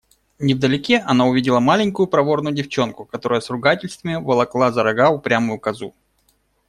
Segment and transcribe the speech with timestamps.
[0.39, 5.93] Невдалеке она увидела маленькую проворную девчонку, которая с ругательствами волокла за рога упрямую козу.